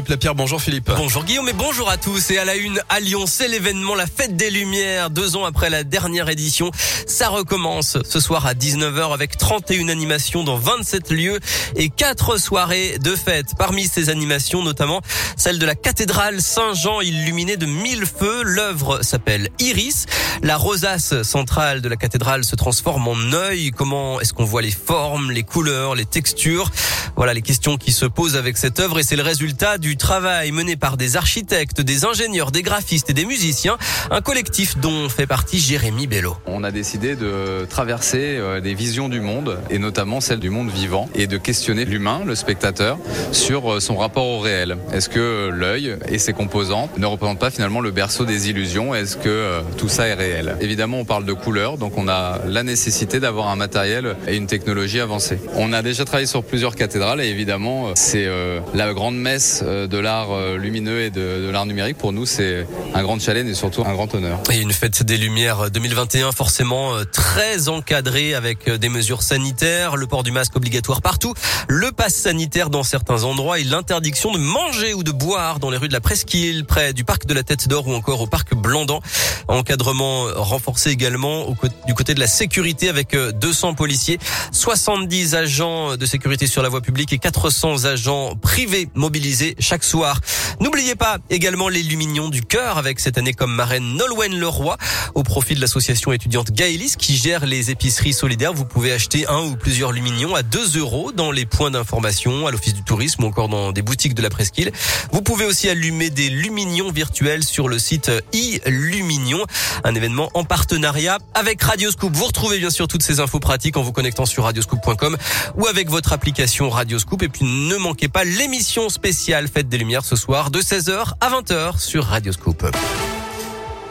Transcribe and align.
Philippe 0.00 0.12
Lapierre. 0.12 0.34
Bonjour 0.34 0.62
Philippe. 0.62 0.90
Bonjour 0.96 1.24
Guillaume 1.24 1.50
et 1.50 1.52
bonjour 1.52 1.90
à 1.90 1.98
tous. 1.98 2.30
Et 2.30 2.38
à 2.38 2.46
la 2.46 2.56
une, 2.56 2.80
à 2.88 3.00
Lyon, 3.00 3.26
c'est 3.26 3.48
l'événement, 3.48 3.94
la 3.94 4.06
fête 4.06 4.34
des 4.34 4.48
Lumières. 4.48 5.10
Deux 5.10 5.36
ans 5.36 5.44
après 5.44 5.68
la 5.68 5.84
dernière 5.84 6.30
édition, 6.30 6.70
ça 7.06 7.28
recommence 7.28 7.98
ce 8.02 8.18
soir 8.18 8.46
à 8.46 8.54
19h 8.54 9.12
avec 9.12 9.36
31 9.36 9.88
animations 9.88 10.42
dans 10.42 10.56
27 10.56 11.10
lieux 11.10 11.38
et 11.76 11.90
quatre 11.90 12.38
soirées 12.38 12.96
de 12.98 13.14
fête. 13.14 13.48
Parmi 13.58 13.84
ces 13.88 14.08
animations, 14.08 14.62
notamment 14.62 15.02
celle 15.36 15.58
de 15.58 15.66
la 15.66 15.74
cathédrale 15.74 16.40
Saint-Jean 16.40 17.02
illuminée 17.02 17.58
de 17.58 17.66
mille 17.66 18.06
feux. 18.06 18.42
L'œuvre 18.42 19.00
s'appelle 19.02 19.50
Iris. 19.58 20.06
La 20.42 20.56
rosace 20.56 21.20
centrale 21.24 21.82
de 21.82 21.88
la 21.90 21.96
cathédrale 21.96 22.44
se 22.44 22.56
transforme 22.56 23.06
en 23.06 23.32
œil. 23.34 23.70
Comment 23.70 24.18
est-ce 24.18 24.32
qu'on 24.32 24.44
voit 24.44 24.62
les 24.62 24.70
formes, 24.70 25.30
les 25.30 25.42
couleurs, 25.42 25.94
les 25.94 26.06
textures? 26.06 26.70
Voilà 27.16 27.34
les 27.34 27.42
questions 27.42 27.76
qui 27.76 27.92
se 27.92 28.06
posent 28.06 28.36
avec 28.36 28.56
cette 28.56 28.80
œuvre 28.80 28.98
et 28.98 29.02
c'est 29.02 29.16
le 29.16 29.22
résultat 29.22 29.76
du 29.76 29.89
travail 29.96 30.52
mené 30.52 30.76
par 30.76 30.96
des 30.96 31.16
architectes, 31.16 31.80
des 31.80 32.04
ingénieurs, 32.04 32.50
des 32.50 32.62
graphistes 32.62 33.10
et 33.10 33.14
des 33.14 33.24
musiciens, 33.24 33.78
un 34.10 34.20
collectif 34.20 34.78
dont 34.78 35.08
fait 35.08 35.26
partie 35.26 35.58
Jérémy 35.58 36.06
Bello. 36.06 36.36
On 36.46 36.64
a 36.64 36.70
décidé 36.70 37.16
de 37.16 37.66
traverser 37.68 38.36
euh, 38.38 38.60
des 38.60 38.74
visions 38.74 39.08
du 39.08 39.20
monde 39.20 39.58
et 39.70 39.78
notamment 39.78 40.20
celle 40.20 40.40
du 40.40 40.50
monde 40.50 40.70
vivant 40.70 41.08
et 41.14 41.26
de 41.26 41.36
questionner 41.36 41.84
l'humain, 41.84 42.22
le 42.26 42.34
spectateur, 42.34 42.98
sur 43.32 43.72
euh, 43.72 43.80
son 43.80 43.96
rapport 43.96 44.26
au 44.26 44.40
réel. 44.40 44.76
Est-ce 44.92 45.08
que 45.08 45.48
l'œil 45.48 45.96
et 46.08 46.18
ses 46.18 46.32
composants 46.32 46.88
ne 46.98 47.06
représentent 47.06 47.38
pas 47.38 47.50
finalement 47.50 47.80
le 47.80 47.90
berceau 47.90 48.24
des 48.24 48.50
illusions? 48.50 48.94
Est-ce 48.94 49.16
que 49.16 49.28
euh, 49.28 49.60
tout 49.76 49.88
ça 49.88 50.06
est 50.06 50.14
réel? 50.14 50.56
Évidemment, 50.60 50.98
on 51.00 51.04
parle 51.04 51.24
de 51.24 51.32
couleurs, 51.32 51.78
donc 51.78 51.96
on 51.96 52.08
a 52.08 52.38
la 52.46 52.62
nécessité 52.62 53.20
d'avoir 53.20 53.48
un 53.48 53.56
matériel 53.56 54.16
et 54.26 54.36
une 54.36 54.46
technologie 54.46 55.00
avancée. 55.00 55.38
On 55.54 55.72
a 55.72 55.82
déjà 55.82 56.04
travaillé 56.04 56.26
sur 56.26 56.44
plusieurs 56.44 56.74
cathédrales 56.74 57.20
et 57.20 57.28
évidemment, 57.28 57.90
c'est 57.94 58.28
la 58.74 58.92
grande 58.92 59.16
messe 59.16 59.62
euh, 59.62 59.79
de 59.86 59.98
l'art 59.98 60.32
euh, 60.32 60.56
lumineux 60.56 61.02
et 61.02 61.10
de, 61.10 61.50
l'art 61.50 61.66
numérique. 61.66 61.98
Pour 61.98 62.12
nous, 62.12 62.26
c'est 62.26 62.66
un 62.94 63.02
grand 63.02 63.20
challenge 63.20 63.48
et 63.48 63.54
surtout 63.54 63.82
un 63.84 63.92
grand 63.92 64.14
honneur. 64.14 64.40
Et 64.50 64.58
une 64.58 64.72
fête 64.72 65.02
des 65.02 65.16
Lumières 65.16 65.70
2021 65.70 66.32
forcément 66.32 66.94
euh, 66.94 67.04
très 67.04 67.68
encadrée 67.68 68.34
avec 68.34 68.68
des 68.68 68.88
mesures 68.88 69.22
sanitaires, 69.22 69.96
le 69.96 70.06
port 70.06 70.22
du 70.22 70.32
masque 70.32 70.56
obligatoire 70.56 71.02
partout, 71.02 71.34
le 71.68 71.92
pass 71.92 72.14
sanitaire 72.14 72.70
dans 72.70 72.82
certains 72.82 73.24
endroits 73.24 73.58
et 73.58 73.64
l'interdiction 73.64 74.32
de 74.32 74.38
manger 74.38 74.94
ou 74.94 75.02
de 75.02 75.12
boire 75.12 75.58
dans 75.58 75.70
les 75.70 75.76
rues 75.76 75.88
de 75.88 75.92
la 75.92 76.00
Presqu'île, 76.00 76.64
près 76.64 76.92
du 76.92 77.04
parc 77.04 77.26
de 77.26 77.34
la 77.34 77.42
Tête 77.42 77.68
d'Or 77.68 77.86
ou 77.88 77.94
encore 77.94 78.20
au 78.20 78.26
parc 78.26 78.54
Blandan. 78.54 79.00
Encadrement 79.48 80.26
renforcé 80.36 80.90
également 80.90 81.46
du 81.86 81.94
côté 81.94 82.14
de 82.14 82.20
la 82.20 82.26
sécurité 82.26 82.88
avec 82.88 83.16
200 83.16 83.74
policiers, 83.74 84.18
70 84.52 85.34
agents 85.34 85.96
de 85.96 86.06
sécurité 86.06 86.46
sur 86.46 86.62
la 86.62 86.68
voie 86.68 86.80
publique 86.80 87.12
et 87.12 87.18
400 87.18 87.84
agents 87.84 88.36
privés 88.36 88.88
mobilisés 88.94 89.56
chaque 89.60 89.84
soir. 89.84 90.20
N'oubliez 90.60 90.94
pas 90.94 91.18
également 91.30 91.68
les 91.68 91.82
Lumignons 91.82 92.28
du 92.28 92.42
cœur 92.42 92.78
avec 92.78 93.00
cette 93.00 93.18
année 93.18 93.32
comme 93.32 93.54
marraine 93.54 93.94
Nolwenn 93.96 94.38
Leroy 94.38 94.76
au 95.14 95.22
profit 95.22 95.54
de 95.54 95.60
l'association 95.60 96.12
étudiante 96.12 96.50
Gaëlis 96.50 96.94
qui 96.98 97.16
gère 97.16 97.46
les 97.46 97.70
épiceries 97.70 98.12
solidaires. 98.12 98.52
Vous 98.52 98.64
pouvez 98.64 98.92
acheter 98.92 99.26
un 99.28 99.40
ou 99.40 99.56
plusieurs 99.56 99.92
Lumignons 99.92 100.34
à 100.34 100.42
2 100.42 100.78
euros 100.78 101.12
dans 101.12 101.30
les 101.30 101.46
points 101.46 101.70
d'information, 101.70 102.46
à 102.46 102.50
l'office 102.50 102.74
du 102.74 102.82
tourisme 102.82 103.24
ou 103.24 103.26
encore 103.26 103.48
dans 103.48 103.72
des 103.72 103.82
boutiques 103.82 104.14
de 104.14 104.22
la 104.22 104.30
presqu'île. 104.30 104.72
Vous 105.12 105.22
pouvez 105.22 105.44
aussi 105.44 105.68
allumer 105.68 106.10
des 106.10 106.28
Lumignons 106.28 106.90
virtuels 106.90 107.44
sur 107.44 107.68
le 107.68 107.78
site 107.78 108.10
e-Lumignon, 108.34 109.44
un 109.84 109.94
événement 109.94 110.30
en 110.34 110.44
partenariat 110.44 111.18
avec 111.34 111.62
Radioscoop. 111.62 112.14
Vous 112.14 112.26
retrouvez 112.26 112.58
bien 112.58 112.70
sûr 112.70 112.88
toutes 112.88 113.02
ces 113.02 113.20
infos 113.20 113.40
pratiques 113.40 113.76
en 113.76 113.82
vous 113.82 113.92
connectant 113.92 114.26
sur 114.26 114.44
radioscoop.com 114.44 115.16
ou 115.56 115.66
avec 115.66 115.90
votre 115.90 116.12
application 116.12 116.70
Radioscoop. 116.70 117.22
Et 117.22 117.28
puis 117.28 117.44
ne 117.44 117.76
manquez 117.76 118.08
pas 118.08 118.24
l'émission 118.24 118.88
spéciale 118.88 119.48
Fête 119.52 119.68
des 119.68 119.78
Lumières 119.78 120.04
ce 120.04 120.14
soir 120.14 120.50
de 120.50 120.60
16h 120.60 121.14
à 121.20 121.30
20h 121.30 121.78
sur 121.80 122.04
Radioscoop. 122.04 122.64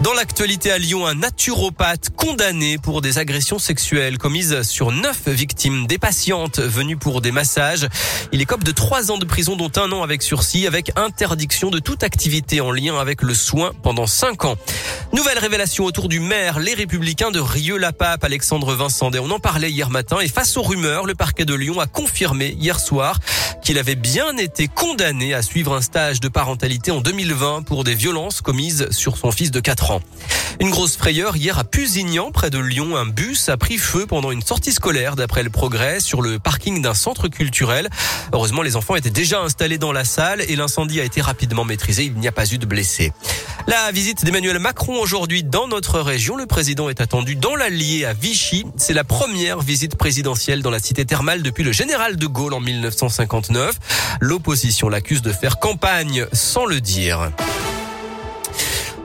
Dans 0.00 0.12
l'actualité 0.12 0.70
à 0.70 0.78
Lyon, 0.78 1.08
un 1.08 1.16
naturopathe 1.16 2.10
condamné 2.16 2.78
pour 2.78 3.00
des 3.02 3.18
agressions 3.18 3.58
sexuelles 3.58 4.16
commises 4.16 4.62
sur 4.62 4.92
neuf 4.92 5.26
victimes, 5.26 5.88
des 5.88 5.98
patientes 5.98 6.60
venues 6.60 6.96
pour 6.96 7.20
des 7.20 7.32
massages. 7.32 7.88
Il 8.30 8.40
écope 8.40 8.62
de 8.62 8.70
trois 8.70 9.10
ans 9.10 9.18
de 9.18 9.24
prison, 9.24 9.56
dont 9.56 9.72
un 9.74 9.90
an 9.90 10.04
avec 10.04 10.22
sursis, 10.22 10.68
avec 10.68 10.92
interdiction 10.96 11.70
de 11.70 11.80
toute 11.80 12.04
activité 12.04 12.60
en 12.60 12.70
lien 12.70 12.96
avec 12.96 13.22
le 13.22 13.34
soin 13.34 13.72
pendant 13.82 14.06
cinq 14.06 14.44
ans. 14.44 14.54
Nouvelle 15.12 15.38
révélation 15.38 15.84
autour 15.84 16.08
du 16.08 16.20
maire, 16.20 16.60
les 16.60 16.74
républicains 16.74 17.32
de 17.32 17.40
Rieux-la-Pape, 17.40 18.22
Alexandre 18.22 18.74
Vincent. 18.74 19.10
On 19.20 19.30
en 19.32 19.40
parlait 19.40 19.70
hier 19.70 19.90
matin 19.90 20.20
et 20.20 20.28
face 20.28 20.56
aux 20.56 20.62
rumeurs, 20.62 21.06
le 21.06 21.16
parquet 21.16 21.44
de 21.44 21.54
Lyon 21.54 21.80
a 21.80 21.86
confirmé 21.86 22.54
hier 22.60 22.78
soir 22.78 23.18
qu'il 23.68 23.76
avait 23.76 23.96
bien 23.96 24.34
été 24.38 24.66
condamné 24.66 25.34
à 25.34 25.42
suivre 25.42 25.74
un 25.74 25.82
stage 25.82 26.20
de 26.20 26.28
parentalité 26.28 26.90
en 26.90 27.02
2020 27.02 27.64
pour 27.64 27.84
des 27.84 27.94
violences 27.94 28.40
commises 28.40 28.88
sur 28.92 29.18
son 29.18 29.30
fils 29.30 29.50
de 29.50 29.60
4 29.60 29.90
ans. 29.90 30.00
Une 30.60 30.70
grosse 30.70 30.96
frayeur 30.96 31.36
hier 31.36 31.58
à 31.58 31.64
Pusignan, 31.64 32.30
près 32.30 32.50
de 32.50 32.58
Lyon. 32.58 32.96
Un 32.96 33.06
bus 33.06 33.48
a 33.48 33.56
pris 33.56 33.78
feu 33.78 34.06
pendant 34.06 34.30
une 34.30 34.42
sortie 34.42 34.72
scolaire, 34.72 35.16
d'après 35.16 35.42
le 35.42 35.50
progrès, 35.50 36.00
sur 36.00 36.22
le 36.22 36.38
parking 36.38 36.82
d'un 36.82 36.94
centre 36.94 37.28
culturel. 37.28 37.88
Heureusement, 38.32 38.62
les 38.62 38.76
enfants 38.76 38.96
étaient 38.96 39.10
déjà 39.10 39.40
installés 39.40 39.78
dans 39.78 39.92
la 39.92 40.04
salle 40.04 40.40
et 40.40 40.56
l'incendie 40.56 41.00
a 41.00 41.04
été 41.04 41.20
rapidement 41.20 41.64
maîtrisé. 41.64 42.04
Il 42.04 42.14
n'y 42.14 42.28
a 42.28 42.32
pas 42.32 42.50
eu 42.52 42.58
de 42.58 42.66
blessés. 42.66 43.12
La 43.66 43.92
visite 43.92 44.24
d'Emmanuel 44.24 44.58
Macron 44.58 45.00
aujourd'hui 45.00 45.44
dans 45.44 45.68
notre 45.68 46.00
région. 46.00 46.36
Le 46.36 46.46
président 46.46 46.88
est 46.88 47.00
attendu 47.00 47.36
dans 47.36 47.54
l'Allier 47.54 48.04
à 48.04 48.12
Vichy. 48.12 48.64
C'est 48.76 48.94
la 48.94 49.04
première 49.04 49.60
visite 49.60 49.96
présidentielle 49.96 50.62
dans 50.62 50.70
la 50.70 50.78
cité 50.78 51.04
thermale 51.04 51.42
depuis 51.42 51.64
le 51.64 51.72
général 51.72 52.16
de 52.16 52.26
Gaulle 52.26 52.54
en 52.54 52.60
1959. 52.60 53.76
L'opposition 54.20 54.88
l'accuse 54.88 55.22
de 55.22 55.32
faire 55.32 55.58
campagne 55.58 56.26
sans 56.32 56.64
le 56.64 56.80
dire. 56.80 57.30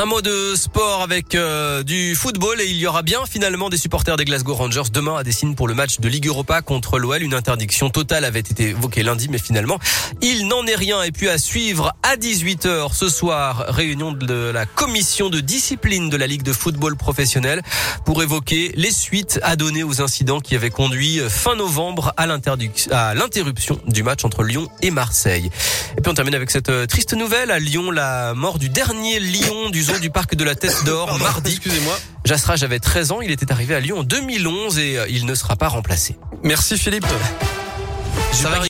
Un 0.00 0.04
mot 0.04 0.22
de 0.22 0.54
sport 0.54 1.02
avec 1.02 1.34
euh, 1.34 1.82
du 1.82 2.14
football 2.14 2.60
et 2.60 2.66
il 2.66 2.76
y 2.76 2.86
aura 2.86 3.02
bien 3.02 3.26
finalement 3.28 3.68
des 3.68 3.76
supporters 3.76 4.16
des 4.16 4.24
Glasgow 4.24 4.54
Rangers 4.54 4.90
demain 4.92 5.16
à 5.16 5.24
Dessine 5.24 5.56
pour 5.56 5.66
le 5.66 5.74
match 5.74 5.98
de 5.98 6.08
Ligue 6.08 6.28
Europa 6.28 6.62
contre 6.62 7.00
l'OL. 7.00 7.20
Une 7.20 7.34
interdiction 7.34 7.90
totale 7.90 8.24
avait 8.24 8.38
été 8.38 8.68
évoquée 8.68 9.02
lundi, 9.02 9.26
mais 9.28 9.38
finalement 9.38 9.80
il 10.22 10.46
n'en 10.46 10.64
est 10.66 10.76
rien. 10.76 11.02
Et 11.02 11.10
puis 11.10 11.28
à 11.28 11.36
suivre 11.36 11.96
à 12.04 12.14
18h 12.14 12.94
ce 12.94 13.08
soir, 13.08 13.64
réunion 13.70 14.12
de 14.12 14.52
la 14.52 14.66
commission 14.66 15.30
de 15.30 15.40
discipline 15.40 16.10
de 16.10 16.16
la 16.16 16.28
Ligue 16.28 16.44
de 16.44 16.52
football 16.52 16.94
professionnel 16.96 17.62
pour 18.04 18.22
évoquer 18.22 18.70
les 18.76 18.92
suites 18.92 19.40
à 19.42 19.56
donner 19.56 19.82
aux 19.82 20.00
incidents 20.00 20.38
qui 20.38 20.54
avaient 20.54 20.70
conduit 20.70 21.18
euh, 21.18 21.28
fin 21.28 21.56
novembre 21.56 22.14
à 22.16 22.26
l'interruption 22.28 23.80
du 23.88 24.04
match 24.04 24.24
entre 24.24 24.44
Lyon 24.44 24.68
et 24.80 24.92
Marseille. 24.92 25.50
Et 25.96 26.00
puis 26.00 26.08
on 26.08 26.14
termine 26.14 26.36
avec 26.36 26.52
cette 26.52 26.68
euh, 26.68 26.86
triste 26.86 27.14
nouvelle 27.14 27.50
à 27.50 27.58
Lyon, 27.58 27.90
la 27.90 28.34
mort 28.34 28.60
du 28.60 28.68
dernier 28.68 29.18
lion 29.18 29.70
du 29.70 29.87
du 29.96 30.10
parc 30.10 30.34
de 30.34 30.44
la 30.44 30.54
Tête 30.54 30.84
d'Or 30.84 31.18
mardi. 31.18 31.52
Excusez-moi. 31.52 31.98
Jasraj 32.24 32.62
avait 32.62 32.78
13 32.78 33.12
ans, 33.12 33.20
il 33.20 33.30
était 33.30 33.50
arrivé 33.50 33.74
à 33.74 33.80
Lyon 33.80 34.00
en 34.00 34.02
2011 34.04 34.78
et 34.78 34.98
euh, 34.98 35.06
il 35.08 35.24
ne 35.24 35.34
sera 35.34 35.56
pas 35.56 35.68
remplacé. 35.68 36.16
Merci 36.42 36.76
Philippe. 36.76 37.06